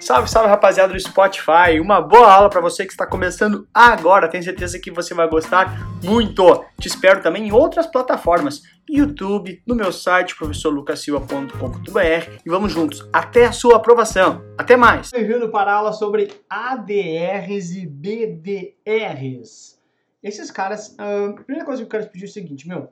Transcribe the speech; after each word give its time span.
Salve, 0.00 0.28
salve 0.28 0.48
rapaziada 0.48 0.92
do 0.92 1.00
Spotify. 1.00 1.78
Uma 1.80 2.00
boa 2.00 2.32
aula 2.32 2.50
para 2.50 2.60
você 2.60 2.84
que 2.84 2.92
está 2.92 3.06
começando 3.06 3.66
agora. 3.72 4.28
Tenho 4.28 4.42
certeza 4.42 4.78
que 4.78 4.90
você 4.90 5.14
vai 5.14 5.28
gostar 5.28 5.88
muito. 6.02 6.64
Te 6.80 6.88
espero 6.88 7.22
também 7.22 7.48
em 7.48 7.52
outras 7.52 7.86
plataformas, 7.86 8.62
YouTube, 8.88 9.62
no 9.66 9.74
meu 9.74 9.92
site 9.92 10.36
professorlucasilva.com.br 10.36 12.40
e 12.44 12.50
vamos 12.50 12.72
juntos 12.72 13.08
até 13.12 13.46
a 13.46 13.52
sua 13.52 13.76
aprovação. 13.76 14.42
Até 14.58 14.76
mais. 14.76 15.10
Bem-vindo 15.10 15.50
para 15.50 15.72
a 15.72 15.76
aula 15.76 15.92
sobre 15.92 16.32
ADRs 16.50 17.76
e 17.76 17.86
BDRs. 17.86 19.80
Esses 20.22 20.50
caras, 20.50 20.94
a 20.98 21.32
primeira 21.32 21.64
coisa 21.64 21.82
que 21.82 21.86
eu 21.86 21.90
quero 21.90 22.04
te 22.04 22.12
pedir 22.12 22.26
é 22.26 22.28
o 22.28 22.32
seguinte, 22.32 22.68
meu, 22.68 22.88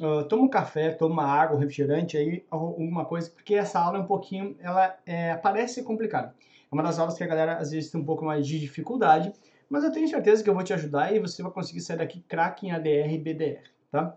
Uh, 0.00 0.24
toma 0.24 0.42
um 0.42 0.48
café, 0.48 0.90
toma 0.90 1.14
uma 1.14 1.24
água, 1.24 1.58
refrigerante, 1.58 2.16
aí 2.16 2.44
alguma 2.50 3.04
coisa, 3.04 3.30
porque 3.30 3.54
essa 3.54 3.78
aula 3.78 3.98
é 3.98 4.00
um 4.00 4.06
pouquinho, 4.06 4.56
ela 4.58 4.96
é, 5.06 5.36
parece 5.36 5.84
complicada. 5.84 6.34
É 6.70 6.74
uma 6.74 6.82
das 6.82 6.98
aulas 6.98 7.16
que 7.16 7.22
a 7.22 7.26
galera 7.26 7.58
às 7.58 7.70
vezes 7.70 7.90
tem 7.90 8.00
um 8.00 8.04
pouco 8.04 8.24
mais 8.24 8.44
de 8.46 8.58
dificuldade, 8.58 9.32
mas 9.70 9.84
eu 9.84 9.92
tenho 9.92 10.08
certeza 10.08 10.42
que 10.42 10.50
eu 10.50 10.54
vou 10.54 10.64
te 10.64 10.72
ajudar 10.72 11.14
e 11.14 11.20
você 11.20 11.42
vai 11.42 11.52
conseguir 11.52 11.80
sair 11.80 11.98
daqui 11.98 12.20
craque 12.20 12.66
em 12.66 12.72
ADR 12.72 13.12
e 13.12 13.18
BDR, 13.18 13.62
tá? 13.90 14.16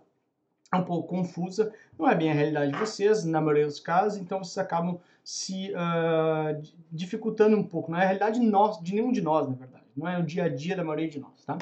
É 0.72 0.76
um 0.76 0.84
pouco 0.84 1.08
confusa, 1.08 1.72
não 1.98 2.08
é 2.08 2.14
bem 2.14 2.30
a 2.30 2.34
realidade 2.34 2.72
de 2.72 2.78
vocês, 2.78 3.24
na 3.24 3.40
maioria 3.40 3.64
dos 3.64 3.80
casos, 3.80 4.18
então 4.18 4.42
vocês 4.42 4.58
acabam 4.58 5.00
se 5.22 5.72
uh, 5.72 6.60
dificultando 6.90 7.56
um 7.56 7.62
pouco. 7.62 7.90
Não 7.90 7.98
é 7.98 8.02
a 8.02 8.06
realidade 8.06 8.40
nós, 8.40 8.80
de 8.82 8.94
nenhum 8.94 9.12
de 9.12 9.20
nós, 9.20 9.48
na 9.48 9.54
verdade. 9.54 9.84
Não 9.96 10.08
é 10.08 10.18
o 10.18 10.22
dia 10.22 10.44
a 10.44 10.48
dia 10.48 10.74
da 10.76 10.82
maioria 10.82 11.08
de 11.08 11.20
nós, 11.20 11.44
tá? 11.44 11.56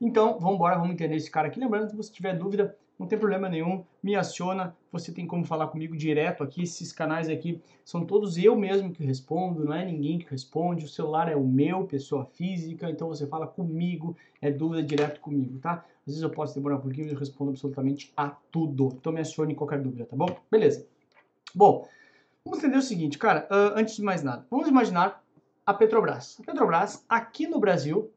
Então, 0.00 0.38
vamos 0.38 0.56
embora, 0.56 0.76
vamos 0.76 0.92
entender 0.92 1.16
esse 1.16 1.30
cara 1.30 1.48
aqui. 1.48 1.58
Lembrando, 1.58 1.90
se 1.90 1.96
você 1.96 2.12
tiver 2.12 2.36
dúvida, 2.36 2.76
não 2.98 3.06
tem 3.06 3.18
problema 3.18 3.48
nenhum, 3.48 3.84
me 4.02 4.14
aciona, 4.14 4.74
você 4.90 5.12
tem 5.12 5.26
como 5.26 5.44
falar 5.44 5.68
comigo 5.68 5.96
direto 5.96 6.42
aqui, 6.42 6.62
esses 6.62 6.92
canais 6.92 7.28
aqui 7.28 7.60
são 7.84 8.04
todos 8.04 8.38
eu 8.38 8.56
mesmo 8.56 8.90
que 8.90 9.04
respondo, 9.04 9.64
não 9.64 9.74
é 9.74 9.84
ninguém 9.84 10.18
que 10.18 10.30
responde, 10.30 10.84
o 10.84 10.88
celular 10.88 11.30
é 11.30 11.36
o 11.36 11.44
meu, 11.44 11.84
pessoa 11.84 12.24
física, 12.24 12.90
então 12.90 13.08
você 13.08 13.26
fala 13.26 13.46
comigo, 13.46 14.16
é 14.40 14.50
dúvida 14.50 14.82
direto 14.82 15.20
comigo, 15.20 15.58
tá? 15.58 15.84
Às 16.06 16.06
vezes 16.06 16.22
eu 16.22 16.30
posso 16.30 16.54
demorar 16.54 16.76
um 16.76 16.80
pouquinho, 16.80 17.04
mas 17.04 17.12
eu 17.12 17.18
respondo 17.18 17.50
absolutamente 17.50 18.12
a 18.16 18.30
tudo, 18.30 18.88
então 18.98 19.12
me 19.12 19.20
acione 19.20 19.54
qualquer 19.54 19.80
dúvida, 19.80 20.06
tá 20.06 20.16
bom? 20.16 20.28
Beleza. 20.50 20.86
Bom, 21.54 21.86
vamos 22.44 22.58
entender 22.60 22.78
o 22.78 22.82
seguinte, 22.82 23.18
cara, 23.18 23.46
uh, 23.50 23.78
antes 23.78 23.96
de 23.96 24.02
mais 24.02 24.22
nada, 24.22 24.46
vamos 24.50 24.68
imaginar 24.68 25.22
a 25.66 25.74
Petrobras. 25.74 26.38
A 26.40 26.44
Petrobras, 26.44 27.04
aqui 27.08 27.46
no 27.46 27.58
Brasil, 27.58 28.10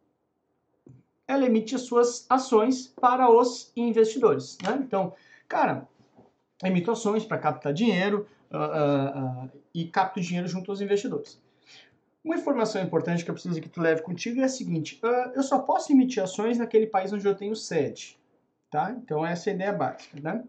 ela 1.29 1.45
emite 1.45 1.77
suas 1.77 2.25
ações 2.27 2.87
para 2.87 3.29
os 3.29 3.71
investidores. 3.75 4.57
Né? 4.63 4.79
Então, 4.81 5.13
cara, 5.47 5.87
emito 6.63 6.89
ações 6.89 7.23
para 7.23 7.37
captar 7.37 7.71
dinheiro 7.71 8.27
uh, 8.51 8.57
uh, 8.57 9.45
uh, 9.45 9.51
e 9.71 9.85
capto 9.85 10.19
dinheiro 10.19 10.47
junto 10.47 10.71
aos 10.71 10.81
investidores. 10.81 11.39
Uma 12.23 12.35
informação 12.35 12.81
importante 12.81 13.23
que 13.23 13.29
eu 13.29 13.35
preciso 13.35 13.61
que 13.61 13.69
tu 13.69 13.79
leve 13.79 14.01
contigo 14.01 14.41
é 14.41 14.45
a 14.45 14.49
seguinte: 14.49 14.99
eu 15.35 15.43
só 15.43 15.59
posso 15.59 15.91
emitir 15.91 16.21
ações 16.21 16.57
naquele 16.57 16.87
país 16.87 17.13
onde 17.13 17.25
eu 17.25 17.35
tenho 17.35 17.55
sede. 17.55 18.17
Tá? 18.71 18.91
Então, 18.91 19.23
essa 19.23 19.49
é 19.49 19.53
a 19.53 19.55
ideia 19.55 19.71
básica. 19.71 20.19
Né? 20.19 20.43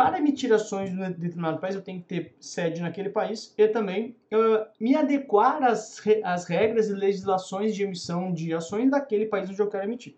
Para 0.00 0.16
emitir 0.16 0.50
ações 0.50 0.88
de 0.88 0.96
determinado 0.96 1.58
país, 1.58 1.74
eu 1.74 1.82
tenho 1.82 2.00
que 2.00 2.06
ter 2.06 2.34
sede 2.40 2.80
naquele 2.80 3.10
país 3.10 3.52
e 3.58 3.68
também 3.68 4.16
uh, 4.32 4.66
me 4.80 4.96
adequar 4.96 5.62
às, 5.62 5.98
re 5.98 6.22
às 6.24 6.46
regras 6.46 6.88
e 6.88 6.94
legislações 6.94 7.74
de 7.74 7.82
emissão 7.82 8.32
de 8.32 8.54
ações 8.54 8.90
daquele 8.90 9.26
país 9.26 9.50
onde 9.50 9.60
eu 9.60 9.68
quero 9.68 9.84
emitir. 9.84 10.16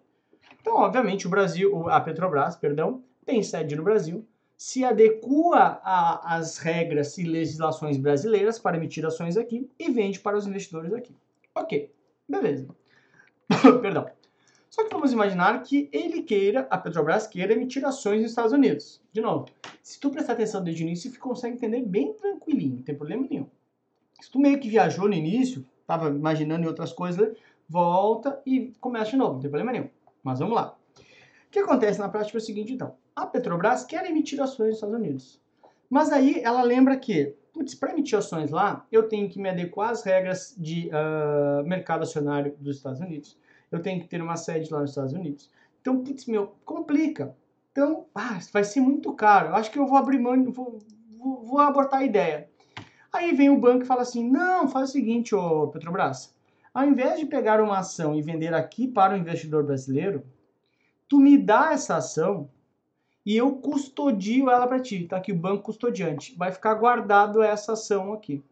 Então, 0.60 0.76
obviamente, 0.76 1.26
o 1.26 1.30
Brasil, 1.30 1.90
a 1.90 2.00
Petrobras, 2.00 2.54
perdão, 2.54 3.02
tem 3.26 3.42
sede 3.42 3.74
no 3.74 3.82
Brasil, 3.82 4.24
se 4.56 4.84
adequa 4.84 5.80
às 5.82 6.58
regras 6.58 7.18
e 7.18 7.24
legislações 7.24 7.96
brasileiras 7.96 8.60
para 8.60 8.76
emitir 8.76 9.04
ações 9.04 9.36
aqui 9.36 9.68
e 9.80 9.90
vende 9.90 10.20
para 10.20 10.36
os 10.36 10.46
investidores 10.46 10.92
aqui. 10.92 11.12
Ok, 11.56 11.92
beleza. 12.28 12.68
perdão. 13.82 14.06
Só 14.72 14.84
que 14.84 14.94
vamos 14.94 15.12
imaginar 15.12 15.62
que 15.62 15.90
ele 15.92 16.22
queira, 16.22 16.66
a 16.70 16.78
Petrobras 16.78 17.26
queira 17.26 17.52
emitir 17.52 17.84
ações 17.84 18.22
nos 18.22 18.30
Estados 18.30 18.52
Unidos. 18.52 19.02
De 19.12 19.20
novo, 19.20 19.44
se 19.82 20.00
tu 20.00 20.08
prestar 20.08 20.32
atenção 20.32 20.64
desde 20.64 20.82
o 20.82 20.86
início, 20.86 21.10
você 21.10 21.18
consegue 21.18 21.56
entender 21.56 21.82
bem 21.82 22.14
tranquilinho, 22.14 22.76
não 22.76 22.82
tem 22.82 22.94
problema 22.94 23.26
nenhum. 23.28 23.46
Se 24.18 24.30
tu 24.30 24.38
meio 24.38 24.58
que 24.58 24.70
viajou 24.70 25.06
no 25.06 25.12
início, 25.12 25.62
estava 25.82 26.08
imaginando 26.08 26.66
outras 26.66 26.90
coisas, 26.90 27.36
volta 27.68 28.40
e 28.46 28.72
começa 28.80 29.10
de 29.10 29.18
novo, 29.18 29.34
não 29.34 29.40
tem 29.40 29.50
problema 29.50 29.72
nenhum. 29.72 29.90
Mas 30.22 30.38
vamos 30.38 30.54
lá. 30.54 30.74
O 30.96 31.50
que 31.50 31.58
acontece 31.58 31.98
na 31.98 32.08
prática 32.08 32.38
é 32.38 32.40
o 32.40 32.42
seguinte, 32.42 32.72
então. 32.72 32.94
A 33.14 33.26
Petrobras 33.26 33.84
quer 33.84 34.06
emitir 34.06 34.40
ações 34.40 34.68
nos 34.68 34.76
Estados 34.76 34.96
Unidos. 34.96 35.38
Mas 35.90 36.10
aí 36.10 36.40
ela 36.42 36.62
lembra 36.62 36.96
que, 36.96 37.36
putz, 37.52 37.74
para 37.74 37.92
emitir 37.92 38.18
ações 38.18 38.50
lá, 38.50 38.86
eu 38.90 39.06
tenho 39.06 39.28
que 39.28 39.38
me 39.38 39.50
adequar 39.50 39.90
às 39.90 40.02
regras 40.02 40.54
de 40.56 40.88
uh, 40.88 41.62
mercado 41.68 42.04
acionário 42.04 42.56
dos 42.58 42.78
Estados 42.78 43.00
Unidos 43.00 43.36
eu 43.72 43.82
tenho 43.82 44.00
que 44.00 44.08
ter 44.08 44.22
uma 44.22 44.36
sede 44.36 44.72
lá 44.72 44.80
nos 44.80 44.90
Estados 44.90 45.12
Unidos. 45.12 45.50
Então, 45.80 46.02
putz, 46.04 46.26
meu, 46.26 46.54
complica. 46.64 47.34
Então, 47.72 48.06
ah, 48.14 48.38
vai 48.52 48.62
ser 48.64 48.80
muito 48.80 49.12
caro. 49.14 49.48
Eu 49.48 49.54
acho 49.56 49.70
que 49.70 49.78
eu 49.78 49.86
vou 49.86 49.96
abrir 49.96 50.18
mão, 50.18 50.52
vou, 50.52 50.78
vou, 51.18 51.42
vou 51.42 51.58
abortar 51.58 52.00
a 52.00 52.04
ideia. 52.04 52.48
Aí 53.12 53.34
vem 53.34 53.50
o 53.50 53.58
banco 53.58 53.84
e 53.84 53.86
fala 53.86 54.02
assim: 54.02 54.28
não, 54.28 54.68
faz 54.68 54.90
o 54.90 54.92
seguinte, 54.92 55.34
ô 55.34 55.68
Petrobras. 55.68 56.34
Ao 56.72 56.86
invés 56.86 57.18
de 57.18 57.26
pegar 57.26 57.60
uma 57.60 57.78
ação 57.78 58.14
e 58.14 58.22
vender 58.22 58.54
aqui 58.54 58.88
para 58.88 59.14
o 59.14 59.18
investidor 59.18 59.64
brasileiro, 59.64 60.24
tu 61.08 61.18
me 61.18 61.36
dá 61.36 61.72
essa 61.72 61.96
ação 61.96 62.48
e 63.24 63.36
eu 63.36 63.56
custodio 63.56 64.50
ela 64.50 64.66
para 64.66 64.80
ti. 64.80 65.06
Tá 65.06 65.18
aqui 65.18 65.32
o 65.32 65.36
banco 65.36 65.64
custodiante. 65.64 66.34
Vai 66.36 66.50
ficar 66.50 66.74
guardado 66.74 67.42
essa 67.42 67.74
ação 67.74 68.12
aqui. 68.12 68.42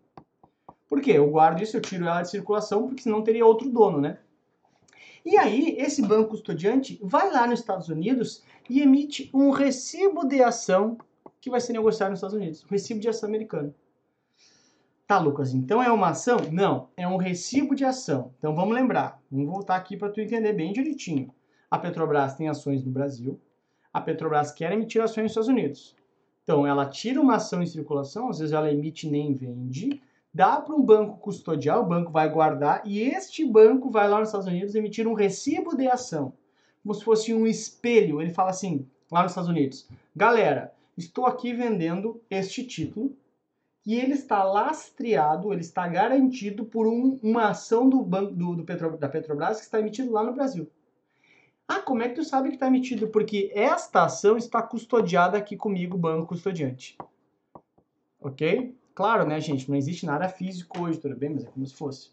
Por 0.89 1.01
quê? 1.01 1.13
Eu 1.13 1.31
guardo 1.31 1.63
isso, 1.63 1.77
eu 1.77 1.81
tiro 1.81 2.05
ela 2.05 2.21
de 2.21 2.31
circulação, 2.31 2.87
porque 2.87 3.03
senão 3.03 3.23
teria 3.23 3.47
outro 3.47 3.71
dono, 3.71 4.01
né? 4.01 4.19
E 5.25 5.37
aí, 5.37 5.77
esse 5.79 6.03
banco 6.03 6.31
custodiante 6.31 6.99
vai 7.03 7.31
lá 7.31 7.47
nos 7.47 7.61
Estados 7.61 7.89
Unidos 7.89 8.43
e 8.69 8.81
emite 8.81 9.31
um 9.35 9.51
recibo 9.51 10.27
de 10.27 10.43
ação 10.43 10.97
que 11.41 11.51
vai 11.51 11.61
ser 11.61 11.73
negociado 11.73 12.11
nos 12.11 12.19
Estados 12.19 12.37
Unidos. 12.37 12.65
Um 12.65 12.69
recibo 12.69 13.01
de 13.01 13.09
ação 13.09 13.29
americano. 13.29 13.75
Tá, 15.07 15.19
Lucas, 15.19 15.53
então 15.53 15.83
é 15.83 15.91
uma 15.91 16.11
ação? 16.11 16.39
Não, 16.53 16.89
é 16.97 17.07
um 17.07 17.17
recibo 17.17 17.75
de 17.75 17.85
ação. 17.85 18.33
Então 18.39 18.55
vamos 18.55 18.75
lembrar, 18.75 19.21
vamos 19.31 19.49
voltar 19.49 19.75
aqui 19.75 19.97
para 19.97 20.09
tu 20.09 20.21
entender 20.21 20.53
bem 20.53 20.73
direitinho. 20.73 21.35
A 21.69 21.79
Petrobras 21.79 22.37
tem 22.37 22.49
ações 22.49 22.85
no 22.85 22.93
Brasil, 22.93 23.41
a 23.93 24.01
Petrobras 24.01 24.53
quer 24.53 24.73
emitir 24.73 25.03
ações 25.03 25.25
nos 25.25 25.33
Estados 25.33 25.49
Unidos. 25.49 25.97
Então 26.45 26.65
ela 26.65 26.87
tira 26.87 27.21
uma 27.21 27.37
ação 27.37 27.61
em 27.61 27.67
circulação, 27.67 28.29
às 28.29 28.39
vezes 28.39 28.53
ela 28.53 28.73
emite 28.73 29.09
nem 29.11 29.35
vende, 29.35 30.01
dá 30.33 30.61
para 30.61 30.75
um 30.75 30.83
banco 30.83 31.19
custodiar, 31.19 31.81
o 31.81 31.87
banco 31.87 32.11
vai 32.11 32.29
guardar 32.29 32.83
e 32.85 33.01
este 33.01 33.45
banco 33.45 33.91
vai 33.91 34.09
lá 34.09 34.21
nos 34.21 34.29
Estados 34.29 34.47
Unidos 34.47 34.75
emitir 34.75 35.07
um 35.07 35.15
recibo 35.15 35.77
de 35.77 35.89
ação, 35.89 36.33
como 36.83 36.95
se 36.95 37.05
fosse 37.05 37.35
um 37.35 37.47
espelho. 37.47 38.21
Ele 38.21 38.33
fala 38.33 38.51
assim, 38.51 38.87
lá 39.11 39.23
nos 39.23 39.33
Estados 39.33 39.51
Unidos: 39.51 39.89
galera, 40.15 40.73
estou 40.97 41.27
aqui 41.27 41.53
vendendo 41.53 42.21
este 42.31 42.65
título 42.65 43.15
e 43.85 43.99
ele 43.99 44.13
está 44.13 44.45
lastreado, 44.45 45.53
ele 45.53 45.63
está 45.63 45.89
garantido 45.89 46.65
por 46.65 46.87
um, 46.87 47.19
uma 47.23 47.49
ação 47.49 47.89
do 47.89 48.03
banco 48.03 48.33
do, 48.33 48.57
do 48.57 48.65
Petro, 48.65 48.97
da 48.97 49.09
Petrobras 49.09 49.59
que 49.59 49.65
está 49.65 49.81
emitido 49.81 50.13
lá 50.13 50.23
no 50.23 50.35
Brasil. 50.35 50.71
Ah, 51.67 51.81
como 51.81 52.03
é 52.03 52.09
que 52.09 52.17
tu 52.17 52.25
sabe 52.25 52.49
que 52.49 52.57
está 52.57 52.67
emitido? 52.67 53.09
Porque 53.09 53.51
esta 53.55 54.05
ação 54.05 54.37
está 54.37 54.61
custodiada 54.61 55.39
aqui 55.39 55.57
comigo, 55.57 55.97
banco 55.97 56.27
custodiante. 56.27 56.99
Ok? 58.21 58.77
Claro, 58.95 59.27
né, 59.27 59.41
gente, 59.41 59.69
não 59.69 59.77
existe 59.77 60.05
nada 60.05 60.29
físico 60.29 60.83
hoje, 60.83 60.99
tudo 60.99 61.17
bem, 61.17 61.31
mas 61.31 61.45
é 61.45 61.49
como 61.49 61.67
se 61.67 61.75
fosse. 61.75 62.11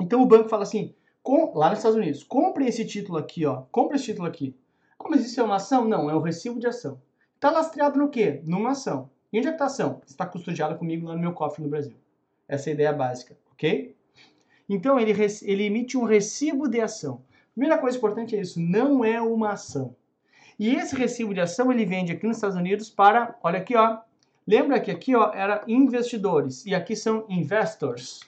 Então 0.00 0.22
o 0.22 0.26
banco 0.26 0.48
fala 0.48 0.62
assim, 0.62 0.94
com, 1.22 1.56
lá 1.56 1.70
nos 1.70 1.78
Estados 1.78 1.96
Unidos, 1.96 2.22
compre 2.22 2.66
esse 2.66 2.84
título 2.84 3.18
aqui, 3.18 3.46
ó, 3.46 3.62
compre 3.72 3.96
esse 3.96 4.06
título 4.06 4.28
aqui. 4.28 4.54
Ah, 4.98 5.16
isso 5.16 5.40
é 5.40 5.42
uma 5.42 5.56
ação? 5.56 5.84
Não, 5.84 6.10
é 6.10 6.14
um 6.14 6.20
recibo 6.20 6.58
de 6.58 6.66
ação. 6.66 7.00
Está 7.34 7.50
lastreado 7.50 7.98
no 7.98 8.08
quê? 8.08 8.40
Numa 8.44 8.70
ação. 8.70 9.10
E 9.32 9.38
onde 9.38 9.48
é 9.48 9.50
que 9.50 9.54
está 9.54 9.64
a 9.64 9.68
ação? 9.68 10.00
Está 10.06 10.26
custodiada 10.26 10.74
comigo 10.74 11.06
lá 11.06 11.14
no 11.14 11.20
meu 11.20 11.32
cofre 11.32 11.62
no 11.62 11.68
Brasil. 11.68 11.96
Essa 12.48 12.68
é 12.68 12.72
a 12.72 12.74
ideia 12.74 12.92
básica, 12.92 13.36
ok? 13.52 13.96
Então 14.68 14.98
ele, 14.98 15.12
ele 15.42 15.64
emite 15.64 15.96
um 15.96 16.04
recibo 16.04 16.68
de 16.68 16.80
ação. 16.80 17.22
Primeira 17.54 17.78
coisa 17.78 17.96
importante 17.96 18.36
é 18.36 18.40
isso, 18.40 18.60
não 18.60 19.04
é 19.04 19.20
uma 19.20 19.52
ação. 19.52 19.94
E 20.58 20.74
esse 20.74 20.96
recibo 20.96 21.34
de 21.34 21.40
ação 21.40 21.70
ele 21.70 21.84
vende 21.84 22.12
aqui 22.12 22.26
nos 22.26 22.36
Estados 22.36 22.56
Unidos 22.56 22.88
para, 22.88 23.38
olha 23.42 23.58
aqui, 23.58 23.76
ó, 23.76 23.98
Lembra 24.46 24.78
que 24.78 24.90
aqui 24.90 25.16
ó, 25.16 25.32
era 25.32 25.64
investidores 25.66 26.64
e 26.64 26.74
aqui 26.74 26.94
são 26.94 27.24
investors. 27.28 28.20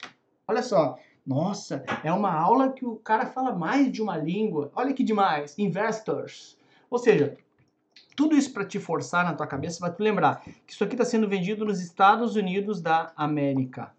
Olha 0.49 0.63
só, 0.63 0.99
nossa, 1.25 1.85
é 2.03 2.13
uma 2.13 2.33
aula 2.33 2.73
que 2.73 2.85
o 2.85 2.97
cara 2.97 3.27
fala 3.27 3.55
mais 3.55 3.93
de 3.93 4.03
uma 4.03 4.17
língua. 4.17 4.73
Olha 4.75 4.93
que 4.93 5.05
demais, 5.05 5.57
investors. 5.59 6.59
Ou 6.91 6.99
seja, 6.99 7.37
tudo 8.17 8.35
isso 8.35 8.53
para 8.53 8.65
te 8.65 8.81
forçar 8.81 9.25
na 9.25 9.35
tua 9.35 9.47
cabeça, 9.47 9.79
vai 9.79 9.95
te 9.95 10.03
lembrar 10.03 10.43
que 10.67 10.73
isso 10.73 10.83
aqui 10.83 10.95
está 10.95 11.05
sendo 11.05 11.29
vendido 11.29 11.65
nos 11.65 11.81
Estados 11.81 12.35
Unidos 12.35 12.81
da 12.81 13.13
América. 13.15 13.95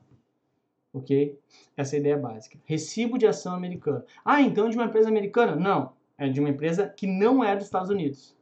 Ok? 0.92 1.40
Essa 1.78 1.96
é 1.96 1.98
a 1.98 2.00
ideia 2.00 2.18
básica. 2.18 2.58
Recibo 2.66 3.18
de 3.18 3.28
ação 3.28 3.54
americano. 3.54 4.04
Ah, 4.26 4.42
então 4.42 4.70
de 4.70 4.76
uma 4.76 4.86
empresa 4.88 5.08
americana? 5.08 5.56
Não. 5.56 5.94
É 6.18 6.28
de 6.28 6.40
uma 6.42 6.50
empresa 6.50 6.90
que 6.90 7.08
não 7.08 7.42
é 7.42 7.56
dos 7.56 7.66
Estados 7.66 7.90
Unidos. 7.90 8.36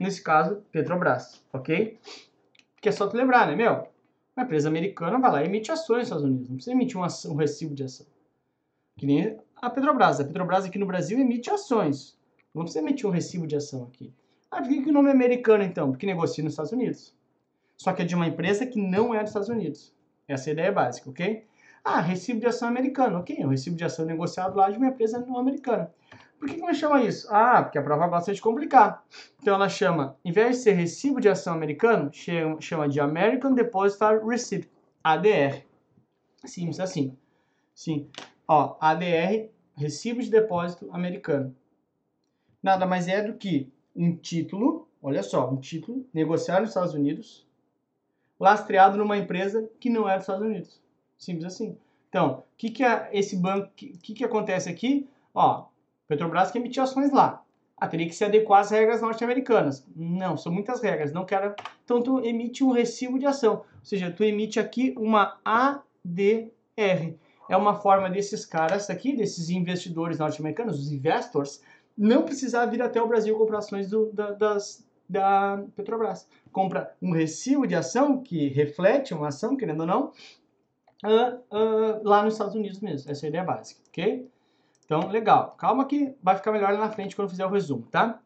Nesse 0.00 0.22
caso, 0.22 0.64
Petrobras. 0.72 1.44
Ok? 1.52 2.00
Porque 2.82 2.88
é 2.88 2.92
só 2.92 3.06
tu 3.06 3.16
lembrar, 3.16 3.46
né, 3.46 3.54
meu? 3.54 3.86
Uma 4.36 4.44
empresa 4.44 4.68
americana 4.68 5.16
vai 5.16 5.30
lá 5.30 5.42
e 5.44 5.46
emite 5.46 5.70
ações 5.70 5.98
nos 5.98 6.06
Estados 6.08 6.24
Unidos. 6.24 6.48
Não 6.48 6.56
precisa 6.56 6.74
emitir 6.74 6.98
um, 6.98 7.04
ação, 7.04 7.30
um 7.30 7.36
recibo 7.36 7.76
de 7.76 7.84
ação. 7.84 8.04
Que 8.96 9.06
nem 9.06 9.38
a 9.54 9.70
Petrobras. 9.70 10.18
A 10.18 10.24
Petrobras 10.24 10.64
aqui 10.64 10.80
no 10.80 10.86
Brasil 10.86 11.16
emite 11.16 11.48
ações. 11.48 12.18
Não 12.52 12.64
precisa 12.64 12.84
emitir 12.84 13.06
um 13.06 13.12
recibo 13.12 13.46
de 13.46 13.54
ação 13.54 13.84
aqui. 13.84 14.12
Ah, 14.50 14.60
por 14.60 14.68
que, 14.68 14.82
que 14.82 14.90
o 14.90 14.92
nome 14.92 15.10
é 15.10 15.12
americano 15.12 15.62
então? 15.62 15.92
Porque 15.92 16.04
negocia 16.06 16.42
nos 16.42 16.54
Estados 16.54 16.72
Unidos. 16.72 17.14
Só 17.76 17.92
que 17.92 18.02
é 18.02 18.04
de 18.04 18.16
uma 18.16 18.26
empresa 18.26 18.66
que 18.66 18.80
não 18.80 19.14
é 19.14 19.20
dos 19.20 19.28
Estados 19.28 19.48
Unidos. 19.48 19.94
Essa 20.26 20.48
é 20.48 20.50
a 20.50 20.54
ideia 20.54 20.72
básica, 20.72 21.08
ok? 21.08 21.44
Ah, 21.84 22.00
recibo 22.00 22.40
de 22.40 22.46
ação 22.46 22.66
americano. 22.66 23.20
Ok, 23.20 23.36
é 23.38 23.46
um 23.46 23.50
recibo 23.50 23.76
de 23.76 23.84
ação 23.84 24.04
negociado 24.04 24.56
lá 24.56 24.68
de 24.68 24.78
uma 24.78 24.88
empresa 24.88 25.20
não 25.20 25.38
americana. 25.38 25.88
Por 26.42 26.48
que, 26.48 26.56
que 26.56 26.62
ela 26.62 26.74
chama 26.74 27.00
isso? 27.04 27.28
Ah, 27.30 27.62
porque 27.62 27.78
a 27.78 27.82
prova 27.84 28.08
gosta 28.08 28.34
de 28.34 28.40
complicar. 28.40 29.04
Então 29.40 29.54
ela 29.54 29.68
chama, 29.68 30.18
em 30.24 30.32
vez 30.32 30.56
de 30.56 30.62
ser 30.64 30.72
recibo 30.72 31.20
de 31.20 31.28
ação 31.28 31.54
americano, 31.54 32.10
chama 32.58 32.88
de 32.88 32.98
American 32.98 33.54
Depositary 33.54 34.26
Receipt, 34.26 34.68
ADR. 35.04 35.64
Simples 36.44 36.80
assim. 36.80 37.16
Sim. 37.72 38.10
Ó, 38.48 38.76
ADR, 38.80 39.50
recibo 39.76 40.20
de 40.20 40.28
depósito 40.28 40.90
americano. 40.92 41.54
Nada 42.60 42.86
mais 42.86 43.06
é 43.06 43.22
do 43.22 43.34
que 43.34 43.72
um 43.94 44.16
título, 44.16 44.88
olha 45.00 45.22
só, 45.22 45.48
um 45.48 45.60
título 45.60 46.04
negociado 46.12 46.62
nos 46.62 46.70
Estados 46.70 46.92
Unidos, 46.92 47.46
lastreado 48.40 48.98
numa 48.98 49.16
empresa 49.16 49.70
que 49.78 49.88
não 49.88 50.08
é 50.08 50.14
dos 50.14 50.24
Estados 50.24 50.44
Unidos. 50.44 50.82
Simples 51.16 51.44
assim. 51.44 51.78
Então, 52.08 52.40
o 52.40 52.44
que, 52.56 52.68
que 52.68 52.82
é 52.82 53.10
esse 53.12 53.36
banco, 53.36 53.68
o 53.68 53.70
que, 53.70 54.12
que 54.12 54.24
acontece 54.24 54.68
aqui? 54.68 55.08
Ó, 55.32 55.70
Petrobras 56.08 56.50
que 56.50 56.58
emitiu 56.58 56.82
ações 56.82 57.10
lá. 57.12 57.42
Ah, 57.76 57.88
teria 57.88 58.06
que 58.06 58.14
se 58.14 58.24
adequar 58.24 58.60
às 58.60 58.70
regras 58.70 59.02
norte-americanas. 59.02 59.84
Não, 59.96 60.36
são 60.36 60.52
muitas 60.52 60.80
regras, 60.80 61.12
não 61.12 61.24
quero. 61.24 61.54
Então 61.84 62.00
tu 62.00 62.20
emite 62.24 62.62
um 62.62 62.70
recibo 62.70 63.18
de 63.18 63.26
ação, 63.26 63.54
ou 63.54 63.84
seja, 63.84 64.10
tu 64.10 64.22
emite 64.22 64.60
aqui 64.60 64.94
uma 64.96 65.40
ADR. 65.44 67.16
É 67.48 67.56
uma 67.56 67.74
forma 67.74 68.08
desses 68.08 68.46
caras 68.46 68.88
aqui, 68.88 69.16
desses 69.16 69.50
investidores 69.50 70.18
norte-americanos, 70.18 70.78
os 70.78 70.92
investors, 70.92 71.60
não 71.98 72.22
precisar 72.24 72.66
vir 72.66 72.80
até 72.82 73.02
o 73.02 73.08
Brasil 73.08 73.36
comprar 73.36 73.58
ações 73.58 73.90
do, 73.90 74.12
da, 74.12 74.30
das, 74.30 74.86
da 75.08 75.62
Petrobras. 75.74 76.28
Compra 76.52 76.94
um 77.02 77.12
recibo 77.12 77.66
de 77.66 77.74
ação 77.74 78.22
que 78.22 78.48
reflete 78.48 79.12
uma 79.12 79.28
ação, 79.28 79.56
querendo 79.56 79.80
ou 79.80 79.86
não, 79.86 80.12
uh, 81.04 81.56
uh, 81.56 82.00
lá 82.02 82.22
nos 82.22 82.34
Estados 82.34 82.54
Unidos 82.54 82.80
mesmo. 82.80 83.10
Essa 83.10 83.26
é 83.26 83.28
a 83.28 83.28
ideia 83.28 83.44
básica, 83.44 83.80
ok? 83.88 84.28
Então, 84.84 85.08
legal. 85.08 85.54
Calma 85.58 85.84
que 85.84 86.14
vai 86.22 86.36
ficar 86.36 86.52
melhor 86.52 86.72
lá 86.72 86.78
na 86.78 86.90
frente 86.90 87.16
quando 87.16 87.26
eu 87.26 87.30
fizer 87.30 87.46
o 87.46 87.50
resumo, 87.50 87.86
tá? 87.90 88.20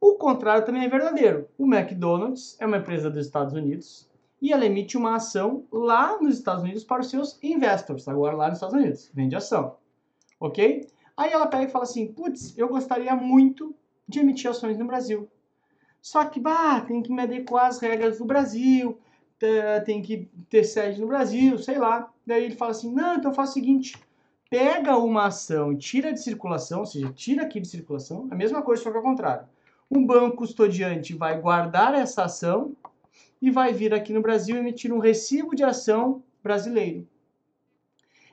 O 0.00 0.14
contrário 0.14 0.64
também 0.64 0.84
é 0.84 0.88
verdadeiro. 0.88 1.48
O 1.58 1.66
McDonald's 1.66 2.56
é 2.60 2.66
uma 2.66 2.76
empresa 2.78 3.10
dos 3.10 3.26
Estados 3.26 3.52
Unidos 3.52 4.08
e 4.40 4.52
ela 4.52 4.66
emite 4.66 4.96
uma 4.96 5.16
ação 5.16 5.64
lá 5.72 6.20
nos 6.20 6.36
Estados 6.36 6.62
Unidos 6.62 6.84
para 6.84 7.00
os 7.00 7.10
seus 7.10 7.38
investors, 7.42 8.06
agora 8.06 8.36
lá 8.36 8.48
nos 8.48 8.58
Estados 8.58 8.76
Unidos. 8.76 9.10
Vende 9.14 9.34
ação. 9.34 9.76
Ok? 10.38 10.86
Aí 11.16 11.32
ela 11.32 11.46
pega 11.46 11.64
e 11.64 11.70
fala 11.70 11.84
assim: 11.84 12.06
putz, 12.12 12.56
eu 12.58 12.68
gostaria 12.68 13.16
muito 13.16 13.74
de 14.06 14.20
emitir 14.20 14.50
ações 14.50 14.78
no 14.78 14.86
Brasil. 14.86 15.28
Só 16.00 16.24
que, 16.26 16.38
bah, 16.38 16.82
tem 16.82 17.02
que 17.02 17.12
me 17.12 17.22
adequar 17.22 17.66
às 17.66 17.80
regras 17.80 18.18
do 18.18 18.24
Brasil, 18.24 18.98
tem 19.84 20.02
que 20.02 20.30
ter 20.48 20.62
sede 20.62 21.00
no 21.00 21.08
Brasil, 21.08 21.58
sei 21.58 21.78
lá. 21.78 22.12
Daí 22.24 22.44
ele 22.44 22.54
fala 22.54 22.70
assim: 22.72 22.92
não, 22.92 23.16
então 23.16 23.32
faz 23.32 23.50
o 23.50 23.52
seguinte 23.54 23.98
pega 24.50 24.96
uma 24.96 25.26
ação 25.26 25.72
e 25.72 25.76
tira 25.76 26.12
de 26.12 26.22
circulação, 26.22 26.80
ou 26.80 26.86
seja, 26.86 27.12
tira 27.12 27.42
aqui 27.42 27.60
de 27.60 27.68
circulação, 27.68 28.28
a 28.30 28.34
mesma 28.34 28.62
coisa, 28.62 28.82
só 28.82 28.90
que 28.90 28.96
ao 28.96 29.02
contrário. 29.02 29.46
Um 29.90 30.04
banco 30.04 30.38
custodiante 30.38 31.14
vai 31.14 31.40
guardar 31.40 31.94
essa 31.94 32.24
ação 32.24 32.76
e 33.40 33.50
vai 33.50 33.72
vir 33.72 33.94
aqui 33.94 34.12
no 34.12 34.22
Brasil 34.22 34.56
emitir 34.56 34.92
um 34.92 34.98
recibo 34.98 35.54
de 35.54 35.62
ação 35.62 36.22
brasileiro. 36.42 37.06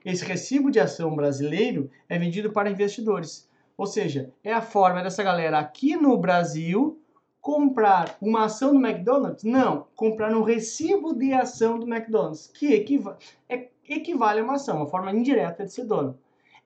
Esse 0.03 0.25
recibo 0.25 0.69
de 0.69 0.79
ação 0.79 1.15
brasileiro 1.15 1.89
é 2.09 2.17
vendido 2.17 2.51
para 2.51 2.69
investidores. 2.69 3.47
Ou 3.77 3.85
seja, 3.85 4.31
é 4.43 4.51
a 4.51 4.61
forma 4.61 5.01
dessa 5.01 5.23
galera 5.23 5.59
aqui 5.59 5.95
no 5.95 6.17
Brasil 6.17 6.99
comprar 7.39 8.17
uma 8.21 8.45
ação 8.45 8.73
do 8.73 8.85
McDonald's? 8.85 9.43
Não, 9.43 9.87
comprar 9.95 10.35
um 10.35 10.43
recibo 10.43 11.13
de 11.13 11.33
ação 11.33 11.79
do 11.79 11.87
McDonald's, 11.87 12.49
que 12.53 12.73
equivale, 12.73 13.17
é 13.49 13.69
equivale 13.87 14.39
a 14.39 14.43
uma 14.43 14.55
ação, 14.55 14.77
uma 14.77 14.87
forma 14.87 15.11
indireta 15.11 15.65
de 15.65 15.73
ser 15.73 15.85
dono. 15.85 16.17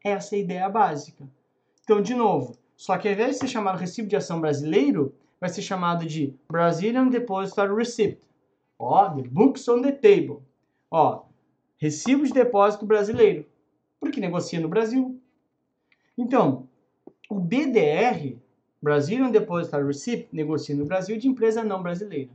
Essa 0.04 0.36
é 0.36 0.40
a 0.40 0.42
ideia 0.42 0.69
básica. 0.69 1.28
Então, 1.84 2.02
de 2.02 2.14
novo, 2.14 2.56
só 2.75 2.98
que 2.98 3.08
ao 3.08 3.14
invés 3.14 3.31
de 3.31 3.40
ser 3.40 3.48
chamado 3.48 3.78
recibo 3.78 4.08
de 4.08 4.16
ação 4.16 4.40
brasileiro, 4.40 5.14
vai 5.40 5.50
ser 5.50 5.62
chamado 5.62 6.06
de 6.06 6.34
Brazilian 6.48 7.08
Depository 7.08 7.75
Receipt. 7.75 8.19
Ó, 8.78 9.10
the 9.10 9.24
books 9.24 9.68
on 9.68 9.81
the 9.81 9.92
table. 9.92 10.42
Ó, 10.92 11.24
recibo 11.78 12.25
de 12.25 12.34
depósito 12.34 12.86
brasileiro, 12.86 13.46
porque 14.00 14.19
negocia 14.19 14.60
no 14.60 14.69
Brasil. 14.69 15.19
Então, 16.18 16.68
o 17.30 17.40
BDR, 17.40 18.38
Brazilian 18.81 19.31
Depository 19.31 19.86
Receipt, 19.86 20.30
negocia 20.31 20.75
no 20.75 20.86
Brasil 20.86 21.18
de 21.18 21.28
empresa 21.28 21.64
não 21.64 21.81
brasileira. 21.81 22.30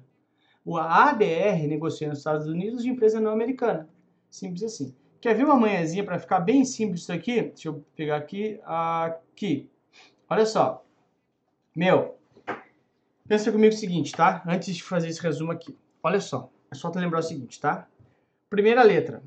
O 0.64 0.76
ADR 0.76 1.66
negocia 1.66 2.08
nos 2.08 2.18
Estados 2.18 2.46
Unidos 2.46 2.82
de 2.82 2.90
empresa 2.90 3.20
não 3.20 3.32
americana. 3.32 3.88
Simples 4.32 4.62
assim. 4.62 4.96
Quer 5.20 5.34
ver 5.34 5.44
uma 5.44 5.56
manhãzinha 5.56 6.02
para 6.02 6.18
ficar 6.18 6.40
bem 6.40 6.64
simples 6.64 7.02
isso 7.02 7.12
aqui? 7.12 7.42
Deixa 7.42 7.68
eu 7.68 7.84
pegar 7.94 8.16
aqui, 8.16 8.58
aqui. 8.64 9.70
Olha 10.28 10.46
só. 10.46 10.82
Meu, 11.76 12.18
pensa 13.28 13.52
comigo 13.52 13.74
o 13.74 13.78
seguinte, 13.78 14.10
tá? 14.10 14.42
Antes 14.46 14.74
de 14.74 14.82
fazer 14.82 15.08
esse 15.08 15.20
resumo 15.20 15.52
aqui. 15.52 15.76
Olha 16.02 16.18
só. 16.18 16.50
É 16.70 16.74
só 16.74 16.90
te 16.90 16.98
lembrar 16.98 17.18
o 17.18 17.22
seguinte, 17.22 17.60
tá? 17.60 17.86
Primeira 18.48 18.82
letra. 18.82 19.22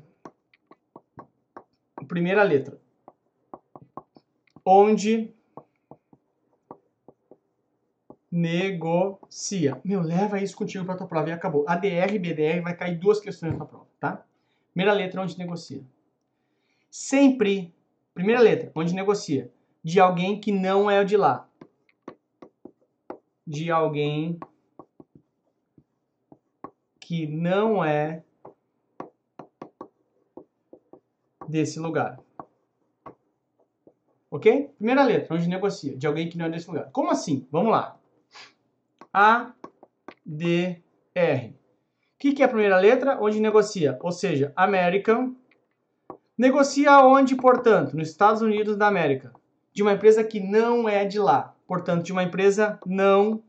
Primeira 2.08 2.42
letra. 2.42 2.76
Onde 4.64 5.32
negocia. 8.28 9.80
Meu, 9.84 10.02
leva 10.02 10.42
isso 10.42 10.56
contigo 10.56 10.84
para 10.84 10.96
tua 10.96 11.06
prova 11.06 11.28
e 11.28 11.32
acabou. 11.32 11.64
ADR 11.68 12.12
e 12.12 12.18
BDR 12.18 12.60
vai 12.60 12.76
cair 12.76 12.98
duas 12.98 13.20
questões 13.20 13.52
na 13.52 13.58
tua 13.58 13.66
prova, 13.68 13.86
tá? 14.00 14.26
Primeira 14.76 14.92
letra, 14.92 15.22
onde 15.22 15.38
negocia. 15.38 15.82
Sempre, 16.90 17.74
primeira 18.12 18.42
letra, 18.42 18.70
onde 18.74 18.94
negocia. 18.94 19.50
De 19.82 19.98
alguém 19.98 20.38
que 20.38 20.52
não 20.52 20.90
é 20.90 21.00
o 21.00 21.04
de 21.06 21.16
lá. 21.16 21.48
De 23.46 23.70
alguém 23.70 24.38
que 27.00 27.26
não 27.26 27.82
é 27.82 28.22
desse 31.48 31.80
lugar. 31.80 32.20
Ok? 34.30 34.74
Primeira 34.76 35.04
letra, 35.04 35.34
onde 35.34 35.48
negocia. 35.48 35.96
De 35.96 36.06
alguém 36.06 36.28
que 36.28 36.36
não 36.36 36.44
é 36.44 36.50
desse 36.50 36.68
lugar. 36.68 36.90
Como 36.92 37.10
assim? 37.10 37.48
Vamos 37.50 37.72
lá. 37.72 37.98
A, 39.10 39.54
D, 40.22 40.82
R. 41.14 41.55
O 42.16 42.18
que, 42.18 42.32
que 42.32 42.42
é 42.42 42.46
a 42.46 42.48
primeira 42.48 42.78
letra? 42.78 43.18
Onde 43.20 43.38
negocia, 43.38 43.98
ou 44.00 44.10
seja, 44.10 44.50
American. 44.56 45.34
Negocia 46.36 47.04
onde, 47.04 47.36
portanto? 47.36 47.94
Nos 47.94 48.08
Estados 48.08 48.40
Unidos 48.40 48.74
da 48.74 48.86
América. 48.86 49.34
De 49.70 49.82
uma 49.82 49.92
empresa 49.92 50.24
que 50.24 50.40
não 50.40 50.88
é 50.88 51.04
de 51.04 51.18
lá. 51.18 51.54
Portanto, 51.66 52.04
de 52.04 52.12
uma 52.12 52.22
empresa 52.22 52.80
não 52.86 53.42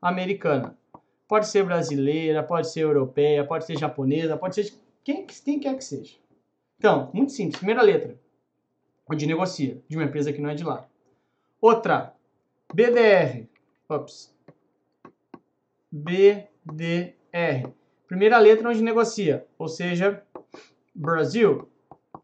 americana. 0.00 0.78
Pode 1.26 1.48
ser 1.48 1.64
brasileira, 1.64 2.44
pode 2.44 2.70
ser 2.70 2.82
europeia, 2.82 3.44
pode 3.44 3.66
ser 3.66 3.76
japonesa, 3.76 4.36
pode 4.36 4.54
ser 4.54 4.72
quem, 5.02 5.26
quem 5.26 5.58
quer 5.58 5.76
que 5.76 5.84
seja. 5.84 6.16
Então, 6.78 7.10
muito 7.12 7.32
simples. 7.32 7.56
Primeira 7.56 7.82
letra, 7.82 8.16
onde 9.10 9.26
negocia, 9.26 9.82
de 9.88 9.96
uma 9.96 10.04
empresa 10.04 10.32
que 10.32 10.40
não 10.40 10.48
é 10.48 10.54
de 10.54 10.62
lá. 10.62 10.86
Outra, 11.60 12.14
BDR. 12.72 13.48
Ops. 13.88 14.32
BDR. 15.90 17.17
R. 17.32 17.72
Primeira 18.06 18.38
letra 18.38 18.68
onde 18.68 18.82
negocia, 18.82 19.46
ou 19.58 19.68
seja, 19.68 20.22
Brasil, 20.94 21.68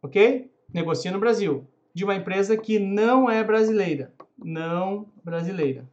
ok? 0.03 0.51
Negocia 0.73 1.13
no 1.13 1.21
Brasil, 1.21 1.67
de 1.93 2.05
uma 2.05 2.15
empresa 2.15 2.57
que 2.57 2.79
não 2.79 3.31
é 3.31 3.45
brasileira, 3.45 4.13
não 4.37 5.07
brasileira. 5.23 5.89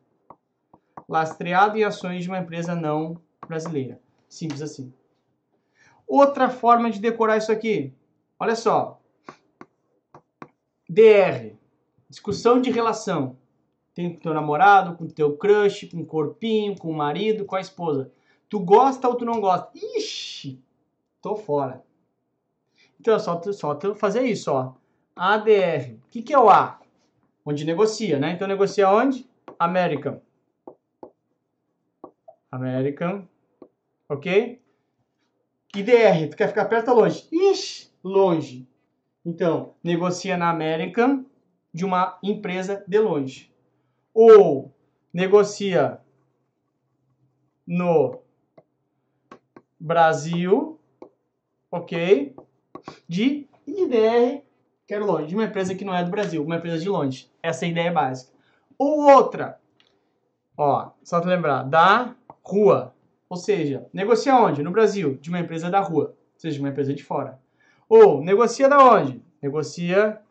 Lastreado 1.07 1.77
em 1.77 1.83
ações 1.83 2.23
de 2.23 2.29
uma 2.29 2.39
empresa 2.39 2.73
não 2.73 3.21
brasileira. 3.47 3.99
Simples 4.29 4.61
assim. 4.61 4.93
Outra 6.07 6.49
forma 6.49 6.89
de 6.89 6.99
decorar 6.99 7.37
isso 7.37 7.51
aqui, 7.51 7.93
olha 8.39 8.55
só. 8.55 9.01
DR, 10.89 11.53
discussão 12.09 12.61
de 12.61 12.71
relação. 12.71 13.37
Tem 13.93 14.13
com 14.13 14.19
teu 14.19 14.33
namorado, 14.33 14.95
com 14.95 15.07
teu 15.07 15.35
crush, 15.37 15.89
com 15.91 16.01
o 16.01 16.05
corpinho, 16.05 16.77
com 16.77 16.89
o 16.89 16.95
marido, 16.95 17.45
com 17.45 17.55
a 17.55 17.61
esposa. 17.61 18.11
Tu 18.51 18.59
gosta 18.59 19.07
ou 19.07 19.15
tu 19.15 19.23
não 19.23 19.39
gosta? 19.39 19.71
Ixi, 19.73 20.61
tô 21.21 21.37
fora. 21.37 21.81
Então 22.99 23.15
é 23.15 23.19
só 23.19 23.41
só 23.53 23.79
fazer 23.95 24.23
isso, 24.23 24.51
ó. 24.51 24.73
ADR. 25.15 25.93
O 25.93 26.09
que, 26.09 26.21
que 26.21 26.33
é 26.33 26.37
o 26.37 26.49
A? 26.49 26.81
Onde 27.45 27.63
negocia, 27.63 28.19
né? 28.19 28.33
Então 28.33 28.49
negocia 28.49 28.89
onde? 28.89 29.25
American. 29.57 30.19
American. 32.51 33.25
Ok? 34.09 34.61
IDR, 35.73 36.29
tu 36.29 36.35
quer 36.35 36.49
ficar 36.49 36.65
perto 36.65 36.91
ou 36.91 36.99
longe? 36.99 37.29
Ixi, 37.31 37.89
longe. 38.03 38.67
Então, 39.25 39.75
negocia 39.81 40.35
na 40.35 40.49
American 40.49 41.25
de 41.73 41.85
uma 41.85 42.19
empresa 42.21 42.83
de 42.85 42.99
longe. 42.99 43.49
Ou 44.13 44.75
negocia 45.13 46.01
no 47.65 48.20
Brasil, 49.81 50.79
ok? 51.71 52.35
De 53.07 53.47
IDR, 53.65 54.43
quero 54.85 55.07
longe, 55.07 55.27
de 55.27 55.35
uma 55.35 55.45
empresa 55.45 55.73
que 55.73 55.83
não 55.83 55.95
é 55.95 56.03
do 56.03 56.11
Brasil, 56.11 56.43
uma 56.43 56.57
empresa 56.57 56.77
de 56.77 56.87
longe. 56.87 57.31
Essa 57.41 57.65
é 57.65 57.67
a 57.67 57.71
ideia 57.71 57.91
básica. 57.91 58.31
Ou 58.77 59.11
outra, 59.11 59.59
ó, 60.55 60.91
só 61.03 61.19
para 61.19 61.31
lembrar, 61.31 61.63
da 61.63 62.15
rua. 62.43 62.93
Ou 63.27 63.37
seja, 63.37 63.87
negocia 63.91 64.35
onde? 64.35 64.61
No 64.61 64.69
Brasil, 64.71 65.17
de 65.17 65.29
uma 65.29 65.39
empresa 65.39 65.69
da 65.69 65.79
rua, 65.79 66.15
ou 66.33 66.39
seja, 66.39 66.55
de 66.55 66.61
uma 66.61 66.69
empresa 66.69 66.93
de 66.93 67.03
fora. 67.03 67.39
Ou 67.89 68.23
negocia 68.23 68.69
da 68.69 68.77
onde? 68.77 69.19
Negocia 69.41 70.21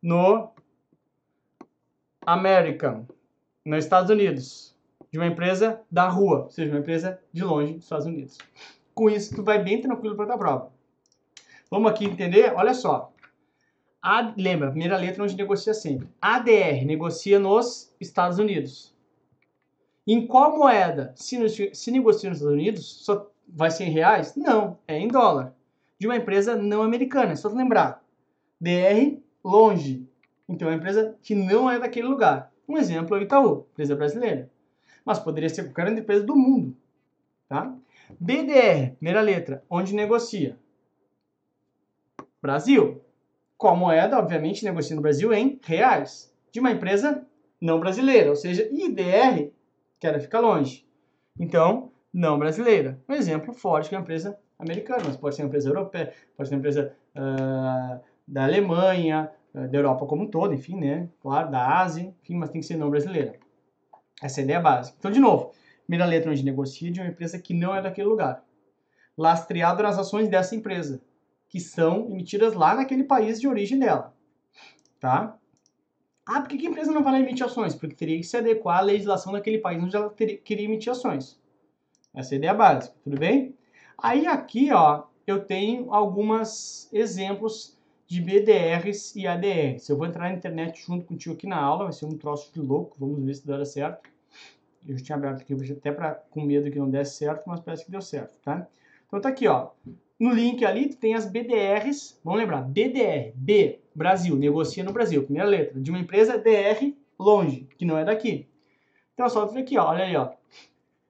no 0.00 0.52
American, 2.24 3.06
nos 3.64 3.84
Estados 3.84 4.10
Unidos, 4.10 4.76
de 5.10 5.18
uma 5.18 5.26
empresa 5.26 5.80
da 5.90 6.08
rua, 6.08 6.44
ou 6.44 6.50
seja, 6.50 6.70
uma 6.70 6.80
empresa 6.80 7.20
de 7.32 7.42
longe 7.42 7.74
dos 7.74 7.84
Estados 7.84 8.06
Unidos. 8.06 8.38
Com 8.94 9.10
isso, 9.10 9.34
tu 9.34 9.42
vai 9.42 9.62
bem 9.62 9.80
tranquilo 9.80 10.16
para 10.16 10.34
a 10.34 10.38
prova. 10.38 10.72
Vamos 11.70 11.90
aqui 11.90 12.04
entender? 12.04 12.52
Olha 12.54 12.72
só. 12.72 13.12
A, 14.00 14.32
lembra, 14.36 14.70
primeira 14.70 14.96
letra 14.96 15.24
onde 15.24 15.36
negocia 15.36 15.74
sempre. 15.74 16.08
ADR 16.20 16.84
negocia 16.84 17.38
nos 17.38 17.92
Estados 17.98 18.38
Unidos. 18.38 18.94
Em 20.06 20.26
qual 20.26 20.56
moeda? 20.56 21.12
Se, 21.16 21.74
se 21.74 21.90
negocia 21.90 22.28
nos 22.28 22.38
Estados 22.38 22.58
Unidos, 22.58 22.84
só 23.04 23.30
vai 23.48 23.70
ser 23.70 23.84
em 23.84 23.90
reais? 23.90 24.36
Não, 24.36 24.78
é 24.86 24.98
em 24.98 25.08
dólar. 25.08 25.54
De 25.98 26.06
uma 26.06 26.16
empresa 26.16 26.54
não 26.54 26.82
americana, 26.82 27.32
é 27.32 27.36
só 27.36 27.48
lembrar. 27.48 28.04
DR, 28.60 29.18
longe. 29.42 30.06
Então 30.48 30.68
é 30.68 30.72
uma 30.72 30.76
empresa 30.76 31.16
que 31.22 31.34
não 31.34 31.70
é 31.70 31.78
daquele 31.78 32.06
lugar. 32.06 32.52
Um 32.68 32.76
exemplo 32.76 33.16
é 33.16 33.20
o 33.20 33.22
Itaú, 33.22 33.66
empresa 33.72 33.96
brasileira. 33.96 34.50
Mas 35.04 35.18
poderia 35.18 35.48
ser 35.48 35.64
qualquer 35.64 35.96
empresa 35.96 36.24
do 36.24 36.36
mundo. 36.36 36.76
Tá? 37.48 37.74
BDR, 38.18 38.94
primeira 38.96 39.20
letra, 39.20 39.62
onde 39.68 39.94
negocia? 39.94 40.58
Brasil. 42.40 43.02
Qual 43.56 43.76
moeda? 43.76 44.18
Obviamente, 44.18 44.64
negocia 44.64 44.94
no 44.94 45.02
Brasil 45.02 45.32
em 45.32 45.58
reais. 45.62 46.34
De 46.52 46.60
uma 46.60 46.70
empresa 46.70 47.26
não 47.60 47.80
brasileira, 47.80 48.30
ou 48.30 48.36
seja, 48.36 48.68
IDR 48.70 49.50
quero 49.98 50.20
ficar 50.20 50.40
longe. 50.40 50.86
Então, 51.40 51.90
não 52.12 52.38
brasileira. 52.38 53.00
Um 53.08 53.14
exemplo 53.14 53.54
forte 53.54 53.88
que 53.88 53.94
é 53.94 53.98
uma 53.98 54.02
empresa 54.02 54.38
americana, 54.58 55.02
mas 55.06 55.16
pode 55.16 55.34
ser 55.34 55.42
uma 55.42 55.48
empresa 55.48 55.70
europeia, 55.70 56.12
pode 56.36 56.48
ser 56.48 56.54
uma 56.54 56.58
empresa 56.58 56.94
uh, 57.16 58.00
da 58.28 58.44
Alemanha, 58.44 59.30
uh, 59.54 59.66
da 59.68 59.78
Europa 59.78 60.06
como 60.06 60.24
um 60.24 60.30
todo, 60.30 60.52
enfim, 60.52 60.76
né? 60.76 61.08
Claro, 61.20 61.50
da 61.50 61.80
Ásia, 61.80 62.14
enfim, 62.22 62.36
mas 62.36 62.50
tem 62.50 62.60
que 62.60 62.66
ser 62.66 62.76
não 62.76 62.90
brasileira. 62.90 63.34
Essa 64.22 64.40
é 64.40 64.42
a 64.42 64.44
ideia 64.44 64.60
básica. 64.60 64.96
Então, 64.98 65.10
de 65.10 65.20
novo, 65.20 65.52
primeira 65.84 66.06
letra 66.06 66.30
onde 66.30 66.44
negocia 66.44 66.90
de 66.90 67.00
uma 67.00 67.08
empresa 67.08 67.38
que 67.38 67.54
não 67.54 67.74
é 67.74 67.80
daquele 67.80 68.08
lugar. 68.08 68.44
Lastreado 69.16 69.82
nas 69.82 69.98
ações 69.98 70.28
dessa 70.28 70.56
empresa, 70.56 71.00
que 71.48 71.60
são 71.60 72.10
emitidas 72.10 72.54
lá 72.54 72.74
naquele 72.74 73.04
país 73.04 73.40
de 73.40 73.46
origem 73.46 73.78
dela. 73.78 74.14
Tá? 74.98 75.38
Ah, 76.26 76.40
por 76.40 76.48
que 76.48 76.66
a 76.66 76.70
empresa 76.70 76.90
não 76.90 77.02
vai 77.02 77.20
emitir 77.20 77.44
ações? 77.44 77.74
Porque 77.74 77.94
teria 77.94 78.16
que 78.16 78.24
se 78.24 78.36
adequar 78.36 78.78
à 78.78 78.82
legislação 78.82 79.32
daquele 79.32 79.58
país 79.58 79.82
onde 79.82 79.94
ela 79.94 80.08
teria, 80.08 80.38
queria 80.38 80.64
emitir 80.64 80.90
ações. 80.90 81.38
Essa 82.14 82.34
é 82.34 82.36
a 82.36 82.38
ideia 82.38 82.54
básica, 82.54 82.96
tudo 83.04 83.18
bem? 83.18 83.54
Aí 83.98 84.26
aqui, 84.26 84.72
ó, 84.72 85.04
eu 85.26 85.44
tenho 85.44 85.92
alguns 85.92 86.88
exemplos 86.92 87.76
de 88.06 88.20
BDRs 88.20 89.14
e 89.16 89.26
ADRs. 89.26 89.88
Eu 89.88 89.96
vou 89.98 90.06
entrar 90.06 90.30
na 90.30 90.34
internet 90.34 90.82
junto 90.86 91.04
contigo 91.04 91.34
aqui 91.34 91.46
na 91.46 91.56
aula, 91.56 91.84
vai 91.84 91.92
ser 91.92 92.06
um 92.06 92.16
troço 92.16 92.52
de 92.52 92.60
louco, 92.60 92.96
vamos 92.98 93.22
ver 93.24 93.34
se 93.34 93.46
dá 93.46 93.64
certo. 93.64 94.08
Eu 94.86 94.96
já 94.98 95.04
tinha 95.04 95.16
aberto 95.16 95.40
aqui 95.40 95.54
até 95.72 95.92
pra, 95.92 96.14
com 96.30 96.42
medo 96.42 96.70
que 96.70 96.78
não 96.78 96.90
desse 96.90 97.16
certo, 97.16 97.44
mas 97.46 97.60
parece 97.60 97.84
que 97.84 97.90
deu 97.90 98.02
certo, 98.02 98.38
tá? 98.42 98.66
Então 99.06 99.20
tá 99.20 99.28
aqui, 99.28 99.46
ó. 99.48 99.70
No 100.18 100.32
link 100.32 100.64
ali 100.64 100.94
tem 100.94 101.14
as 101.14 101.26
BDRs, 101.26 102.20
vamos 102.22 102.40
lembrar, 102.40 102.62
BDR, 102.62 103.32
B, 103.34 103.80
Brasil, 103.94 104.36
negocia 104.36 104.84
no 104.84 104.92
Brasil, 104.92 105.22
primeira 105.24 105.48
letra, 105.48 105.80
de 105.80 105.90
uma 105.90 105.98
empresa 105.98 106.38
DR 106.38 106.94
longe, 107.18 107.66
que 107.76 107.84
não 107.84 107.98
é 107.98 108.04
daqui. 108.04 108.46
Então, 109.14 109.28
só 109.28 109.46
tu 109.46 109.54
ver 109.54 109.60
aqui, 109.60 109.78
ó, 109.78 109.90
olha 109.90 110.04
aí, 110.04 110.16
ó. 110.16 110.30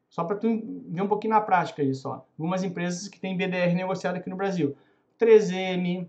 Só 0.08 0.24
para 0.24 0.36
tu 0.36 0.48
ver 0.86 1.02
um 1.02 1.08
pouquinho 1.08 1.34
na 1.34 1.40
prática 1.40 1.82
isso, 1.82 2.08
ó. 2.08 2.22
Algumas 2.38 2.62
empresas 2.62 3.08
que 3.08 3.18
têm 3.18 3.36
BDR 3.36 3.74
negociado 3.74 4.16
aqui 4.16 4.30
no 4.30 4.36
Brasil. 4.36 4.76
3M, 5.18 6.08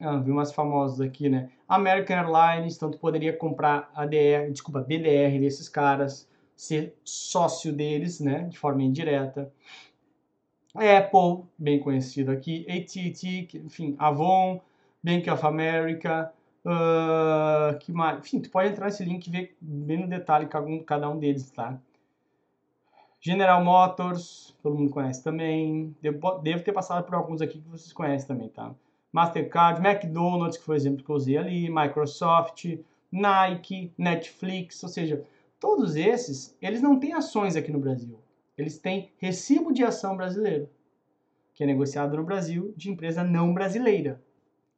ah, 0.00 0.16
vi 0.16 0.30
umas 0.30 0.52
famosas 0.52 1.00
aqui, 1.00 1.28
né? 1.28 1.50
American 1.68 2.16
Airlines, 2.16 2.76
então 2.76 2.90
tu 2.90 2.98
poderia 2.98 3.32
comprar 3.36 3.90
ADR, 3.94 4.50
desculpa, 4.50 4.80
BDR 4.80 5.38
desses 5.40 5.68
caras, 5.68 6.28
ser 6.62 6.96
sócio 7.04 7.72
deles, 7.72 8.20
né, 8.20 8.44
de 8.44 8.56
forma 8.56 8.84
indireta. 8.84 9.52
Apple, 10.72 11.44
bem 11.58 11.80
conhecido 11.80 12.30
aqui, 12.30 12.64
AT&T, 12.68 13.48
enfim, 13.64 13.96
Avon, 13.98 14.60
Bank 15.02 15.28
of 15.28 15.44
America, 15.44 16.32
uh, 16.64 17.76
que 17.80 17.90
mais? 17.90 18.20
Enfim, 18.20 18.40
tu 18.40 18.48
pode 18.48 18.68
entrar 18.68 18.86
nesse 18.86 19.04
link 19.04 19.26
e 19.26 19.30
ver 19.30 19.56
bem 19.60 19.98
no 19.98 20.06
detalhe 20.06 20.48
cada 20.86 21.10
um 21.10 21.18
deles, 21.18 21.50
tá? 21.50 21.76
General 23.20 23.62
Motors, 23.64 24.56
todo 24.62 24.78
mundo 24.78 24.90
conhece 24.90 25.22
também. 25.22 25.96
Devo, 26.00 26.38
devo 26.38 26.62
ter 26.62 26.72
passado 26.72 27.04
por 27.04 27.16
alguns 27.16 27.42
aqui 27.42 27.60
que 27.60 27.68
vocês 27.68 27.92
conhecem 27.92 28.28
também, 28.28 28.48
tá? 28.48 28.72
Mastercard, 29.12 29.84
McDonald's, 29.84 30.56
que 30.56 30.64
foi 30.64 30.76
o 30.76 30.78
exemplo 30.78 31.04
que 31.04 31.10
eu 31.10 31.16
usei 31.16 31.36
ali, 31.36 31.68
Microsoft, 31.68 32.78
Nike, 33.10 33.92
Netflix, 33.98 34.80
ou 34.84 34.88
seja, 34.88 35.24
todos 35.62 35.94
esses, 35.94 36.58
eles 36.60 36.82
não 36.82 36.98
têm 36.98 37.12
ações 37.12 37.54
aqui 37.54 37.70
no 37.70 37.78
Brasil. 37.78 38.18
Eles 38.58 38.78
têm 38.78 39.12
recibo 39.18 39.72
de 39.72 39.84
ação 39.84 40.16
brasileiro, 40.16 40.68
que 41.54 41.62
é 41.62 41.66
negociado 41.68 42.16
no 42.16 42.24
Brasil 42.24 42.74
de 42.76 42.90
empresa 42.90 43.22
não 43.22 43.54
brasileira. 43.54 44.20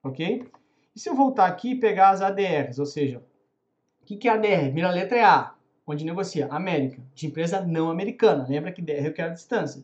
Ok? 0.03 0.47
E 0.95 1.01
se 1.01 1.09
eu 1.09 1.15
voltar 1.15 1.47
aqui 1.47 1.71
e 1.71 1.81
pegar 1.81 2.11
as 2.11 2.21
ADRs, 2.21 2.79
ou 2.79 2.85
seja, 2.85 3.23
o 4.03 4.05
que, 4.05 4.19
que 4.19 4.29
é 4.29 4.33
ADR? 4.33 4.65
Primeira 4.65 4.91
letra 4.91 5.17
é 5.17 5.25
A, 5.25 5.55
onde 5.87 6.05
negocia 6.05 6.49
América, 6.49 7.01
de 7.15 7.27
empresa 7.27 7.63
não 7.63 7.89
americana. 7.89 8.47
Lembra 8.47 8.71
que 8.71 8.83
DR 8.83 9.07
eu 9.07 9.15
quero 9.15 9.31
a 9.31 9.35
distância. 9.35 9.83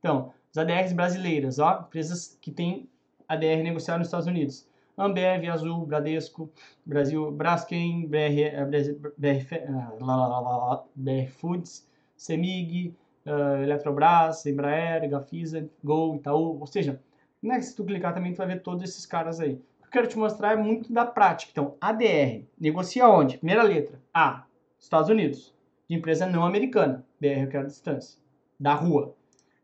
Então, 0.00 0.34
as 0.50 0.58
ADRs 0.58 0.92
brasileiras, 0.92 1.60
ó, 1.60 1.82
empresas 1.86 2.36
que 2.40 2.50
têm 2.50 2.88
ADR 3.28 3.62
negociada 3.62 4.00
nos 4.00 4.08
Estados 4.08 4.26
Unidos. 4.26 4.66
Ambev, 4.96 5.48
Azul, 5.48 5.86
Bradesco, 5.86 6.50
Brasil, 6.84 7.30
Braskem, 7.30 8.06
BR, 8.06 8.64
BR, 8.68 9.46
BR, 10.94 11.30
Foods, 11.30 11.88
Semig, 12.16 12.94
uh, 13.26 13.62
Eletrobras, 13.62 14.44
Embraer, 14.46 15.08
Gafisa, 15.08 15.68
Gol, 15.82 16.16
Itaú, 16.16 16.60
ou 16.60 16.66
seja, 16.66 17.00
né, 17.42 17.60
se 17.60 17.74
tu 17.74 17.84
clicar 17.84 18.14
também 18.14 18.32
tu 18.32 18.38
vai 18.38 18.46
ver 18.46 18.62
todos 18.62 18.82
esses 18.82 19.06
caras 19.06 19.40
aí. 19.40 19.54
O 19.80 19.82
que 19.82 19.86
eu 19.86 19.90
quero 19.90 20.08
te 20.08 20.18
mostrar 20.18 20.52
é 20.52 20.56
muito 20.56 20.92
da 20.92 21.04
prática. 21.04 21.50
Então, 21.52 21.76
ADR, 21.80 22.44
negocia 22.58 23.08
onde? 23.08 23.38
Primeira 23.38 23.62
letra, 23.62 24.00
A, 24.12 24.44
Estados 24.78 25.08
Unidos, 25.08 25.54
de 25.88 25.96
empresa 25.96 26.26
não 26.26 26.44
americana, 26.44 27.04
BR 27.20 27.42
eu 27.42 27.48
quero 27.48 27.66
distância, 27.66 28.18
da 28.58 28.74
rua. 28.74 29.14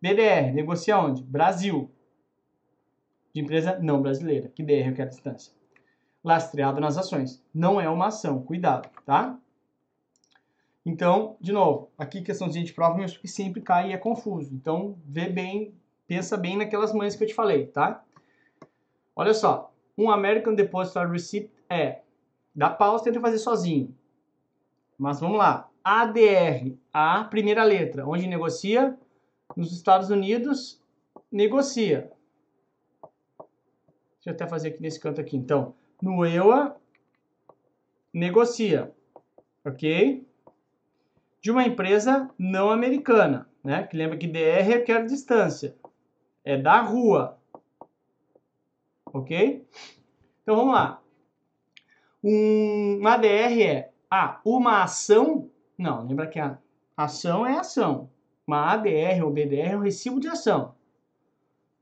BDR, 0.00 0.52
negocia 0.52 0.96
onde? 0.96 1.24
Brasil, 1.24 1.90
de 3.38 3.44
empresa 3.44 3.78
não 3.80 4.02
brasileira, 4.02 4.48
que 4.48 4.64
BR 4.64 4.88
eu 4.88 4.94
quero 4.94 5.10
distância. 5.10 5.52
Lastreado 6.24 6.80
nas 6.80 6.98
ações, 6.98 7.42
não 7.54 7.80
é 7.80 7.88
uma 7.88 8.08
ação, 8.08 8.42
cuidado, 8.42 8.90
tá? 9.06 9.38
Então, 10.84 11.36
de 11.40 11.52
novo, 11.52 11.90
aqui 11.96 12.20
questãozinha 12.20 12.64
de 12.64 12.72
prova, 12.72 12.98
mas 12.98 13.16
que 13.16 13.28
sempre 13.28 13.60
cai 13.60 13.90
e 13.90 13.92
é 13.92 13.96
confuso. 13.96 14.52
Então, 14.52 14.98
vê 15.06 15.28
bem, 15.28 15.72
pensa 16.06 16.36
bem 16.36 16.56
naquelas 16.56 16.92
mães 16.92 17.14
que 17.14 17.22
eu 17.22 17.28
te 17.28 17.34
falei, 17.34 17.66
tá? 17.66 18.02
Olha 19.14 19.34
só, 19.34 19.72
um 19.96 20.10
American 20.10 20.54
Depository 20.54 21.12
Receipt 21.12 21.50
é, 21.68 22.00
dá 22.54 22.70
pausa, 22.70 23.04
tenta 23.04 23.20
fazer 23.20 23.38
sozinho. 23.38 23.94
Mas 24.98 25.20
vamos 25.20 25.38
lá, 25.38 25.68
ADR, 25.84 26.76
a 26.92 27.22
primeira 27.24 27.62
letra, 27.62 28.04
onde 28.04 28.26
negocia? 28.26 28.98
Nos 29.56 29.72
Estados 29.72 30.10
Unidos, 30.10 30.82
negocia. 31.30 32.10
Deixa 34.18 34.30
eu 34.30 34.32
até 34.34 34.46
fazer 34.46 34.68
aqui 34.68 34.82
nesse 34.82 35.00
canto 35.00 35.20
aqui. 35.20 35.36
Então, 35.36 35.74
no 36.02 36.24
EUA, 36.24 36.76
negocia, 38.12 38.92
ok? 39.64 40.28
de 41.40 41.50
uma 41.50 41.64
empresa 41.64 42.28
não 42.38 42.70
americana, 42.70 43.48
né? 43.62 43.84
Que 43.84 43.96
lembra 43.96 44.18
que 44.18 44.26
DR 44.26 44.62
requer 44.62 45.04
distância, 45.06 45.76
é 46.44 46.56
da 46.56 46.80
rua, 46.80 47.38
ok? 49.06 49.66
Então 50.42 50.56
vamos 50.56 50.74
lá. 50.74 51.02
Um, 52.22 52.98
uma 52.98 53.14
ADR 53.14 53.62
é 53.62 53.90
ah, 54.10 54.40
uma 54.44 54.82
ação. 54.82 55.50
Não, 55.76 56.06
lembra 56.06 56.26
que 56.26 56.40
a 56.40 56.58
ação 56.96 57.46
é 57.46 57.58
ação. 57.58 58.10
Uma 58.46 58.72
ADR 58.72 59.22
ou 59.24 59.30
BDR 59.30 59.72
é 59.72 59.76
um 59.76 59.82
recibo 59.82 60.18
de 60.18 60.28
ação. 60.28 60.74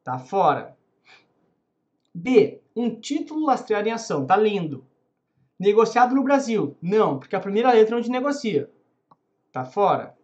Tá 0.05 0.19
fora. 0.19 0.76
B. 2.17 2.63
Um 2.75 2.99
título 2.99 3.45
lastreado 3.45 3.89
em 3.89 3.93
ação. 3.93 4.27
Tá 4.27 4.37
lindo. 4.37 4.87
Negociado 5.59 6.15
no 6.15 6.23
Brasil. 6.23 6.77
Não, 6.81 7.19
porque 7.19 7.37
a 7.37 7.41
primeira 7.41 7.73
letra 7.73 7.95
é 7.95 7.99
onde 7.99 8.11
negocia. 8.11 8.71
Tá 9.53 9.65
fora. 9.65 10.17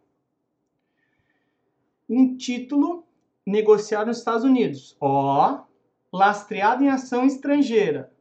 Um 2.08 2.36
título 2.36 3.04
negociado 3.46 4.06
nos 4.06 4.18
Estados 4.18 4.44
Unidos. 4.44 4.96
Ó. 5.00 5.64
Lastreado 6.12 6.82
em 6.82 6.88
ação 6.88 7.24
estrangeira. 7.24 8.12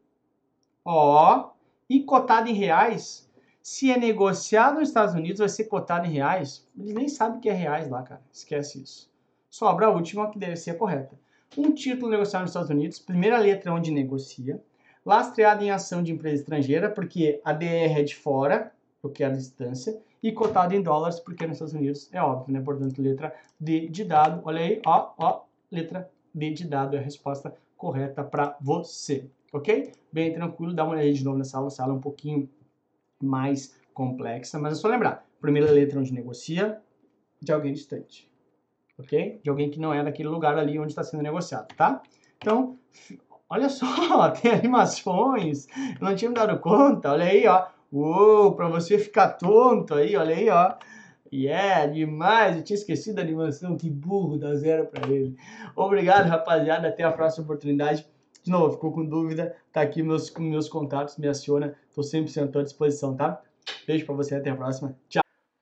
Ó. 0.84 1.52
E 1.90 2.04
cotado 2.04 2.50
em 2.50 2.54
reais. 2.54 3.30
Se 3.62 3.92
é 3.92 3.98
negociado 3.98 4.80
nos 4.80 4.90
Estados 4.90 5.14
Unidos, 5.14 5.40
vai 5.40 5.50
ser 5.50 5.66
cotado 5.66 6.08
em 6.08 6.12
reais. 6.12 6.68
Eles 6.78 6.94
nem 6.94 7.08
sabem 7.08 7.40
que 7.40 7.50
é 7.50 7.54
reais 7.54 7.90
lá, 7.90 8.02
cara. 8.04 8.22
Esquece 8.32 8.82
isso. 8.82 9.12
Sobra 9.50 9.88
a 9.88 9.90
última, 9.92 10.30
que 10.30 10.40
deve 10.40 10.56
ser 10.56 10.72
a 10.72 10.76
correta. 10.76 11.20
Um 11.58 11.74
título 11.74 12.10
negociado 12.10 12.44
nos 12.44 12.52
Estados 12.52 12.70
Unidos, 12.70 12.98
primeira 12.98 13.38
letra 13.38 13.74
onde 13.74 13.92
negocia, 13.92 14.64
lastreado 15.06 15.62
em 15.62 15.70
ação 15.70 16.02
de 16.02 16.10
empresa 16.10 16.36
estrangeira, 16.38 16.90
porque 16.90 17.42
a 17.44 17.52
DR 17.52 18.00
é 18.00 18.04
de 18.04 18.16
fora, 18.16 18.72
eu 19.04 19.10
quero 19.10 19.36
distância, 19.36 20.02
e 20.24 20.32
cotado 20.32 20.74
em 20.74 20.82
dólares, 20.82 21.20
porque 21.20 21.46
nos 21.46 21.56
Estados 21.56 21.74
Unidos 21.74 22.08
é 22.14 22.22
óbvio, 22.22 22.54
né? 22.54 22.62
Portanto, 22.62 23.02
letra 23.02 23.36
D 23.60 23.90
de 23.90 24.06
dado. 24.06 24.42
Olha 24.46 24.62
aí, 24.62 24.82
ó, 24.86 25.12
ó, 25.18 25.42
letra 25.70 26.10
D 26.34 26.52
de 26.52 26.66
dado 26.66 26.96
é 26.96 27.00
a 27.00 27.04
resposta 27.04 27.54
correta 27.76 28.24
para 28.24 28.56
você, 28.62 29.30
ok? 29.52 29.92
Bem 30.10 30.32
tranquilo, 30.34 30.74
dá 30.74 30.86
uma 30.86 30.94
olhada 30.94 31.12
de 31.12 31.24
novo 31.24 31.38
nessa 31.38 31.58
aula, 31.58 31.68
essa 31.68 31.84
aula 31.84 31.96
é 31.96 31.98
um 31.98 32.02
pouquinho 32.02 32.50
mais 33.22 33.76
complexa, 33.94 34.58
mas 34.58 34.78
é 34.78 34.82
só 34.82 34.88
lembrar, 34.88 35.28
primeira 35.42 35.70
letra 35.70 36.00
onde 36.00 36.14
negocia, 36.14 36.80
de 37.42 37.52
alguém 37.52 37.74
distante 37.74 38.31
ok? 39.02 39.40
De 39.44 39.50
alguém 39.50 39.70
que 39.70 39.80
não 39.80 39.94
é 39.94 40.04
daquele 40.04 40.30
lugar 40.30 40.58
ali 40.58 40.80
onde 40.80 40.92
está 40.92 41.04
sendo 41.04 41.24
negociado, 41.24 41.68
tá? 41.76 42.02
Então, 42.38 42.78
olha 43.50 43.70
só, 43.70 43.86
tem 44.32 44.52
animações, 44.52 45.68
eu 46.00 46.06
não 46.06 46.16
tinha 46.16 46.30
me 46.30 46.36
dado 46.36 46.60
conta, 46.60 47.12
olha 47.12 47.26
aí, 47.26 47.46
ó. 47.48 47.68
Uou, 47.92 48.56
pra 48.56 48.70
você 48.70 48.98
ficar 48.98 49.32
tonto 49.32 49.94
aí, 49.94 50.16
olha 50.16 50.36
aí, 50.36 50.50
ó. 50.50 50.76
Yeah, 51.34 51.88
demais, 51.88 52.58
eu 52.58 52.64
tinha 52.64 52.76
esquecido 52.76 53.16
da 53.16 53.22
animação, 53.22 53.78
que 53.78 53.90
burro, 53.90 54.38
dá 54.38 54.54
zero 54.56 54.86
pra 54.88 55.10
ele. 55.10 55.36
Obrigado, 55.76 56.28
rapaziada, 56.28 56.88
até 56.90 57.04
a 57.04 57.12
próxima 57.12 57.46
oportunidade. 57.46 58.06
De 58.44 58.52
novo, 58.52 58.74
ficou 58.74 58.92
com 58.92 59.06
dúvida, 59.06 59.56
tá 59.72 59.82
aqui 59.82 60.02
meus, 60.02 60.34
meus 60.36 60.68
contatos, 60.68 61.18
me 61.18 61.28
aciona, 61.28 61.76
tô 61.94 62.02
100% 62.02 62.60
à 62.60 62.64
disposição, 62.64 63.16
tá? 63.16 63.42
Beijo 63.86 64.06
pra 64.06 64.16
você, 64.16 64.36
até 64.36 64.50
a 64.50 64.56
próxima, 64.56 64.96
tchau! 65.08 65.31